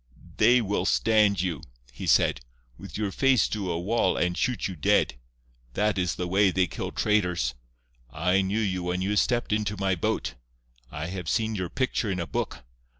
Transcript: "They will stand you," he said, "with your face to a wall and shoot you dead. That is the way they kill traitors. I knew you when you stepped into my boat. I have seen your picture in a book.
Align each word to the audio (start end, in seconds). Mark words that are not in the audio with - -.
"They 0.37 0.61
will 0.61 0.87
stand 0.87 1.41
you," 1.41 1.61
he 1.93 2.07
said, 2.07 2.41
"with 2.75 2.97
your 2.97 3.11
face 3.11 3.47
to 3.49 3.69
a 3.71 3.79
wall 3.79 4.17
and 4.17 4.35
shoot 4.35 4.67
you 4.67 4.75
dead. 4.75 5.13
That 5.75 5.99
is 5.99 6.15
the 6.15 6.27
way 6.27 6.49
they 6.49 6.65
kill 6.65 6.91
traitors. 6.91 7.53
I 8.09 8.41
knew 8.41 8.57
you 8.61 8.81
when 8.81 9.03
you 9.03 9.15
stepped 9.15 9.53
into 9.53 9.77
my 9.77 9.93
boat. 9.93 10.33
I 10.89 11.05
have 11.09 11.29
seen 11.29 11.53
your 11.53 11.69
picture 11.69 12.09
in 12.09 12.19
a 12.19 12.25
book. 12.25 12.63